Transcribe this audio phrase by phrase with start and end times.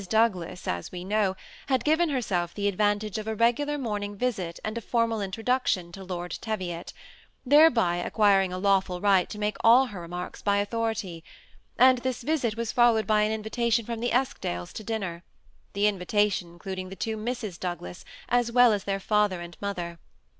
[0.09, 1.35] Douglas, as we know,
[1.67, 6.03] had given herself the advantage of a regular morning visit and a formal introduction to
[6.03, 6.91] Lord Teviot,
[7.45, 11.23] thereby acquiring a lawful right to make all her remarks by authority;•
[11.77, 15.23] and this visit was followed by an invitation from the Eskdales to dinner,—
[15.73, 19.99] the invitation including the two Misses Douglas as well as their father and mother.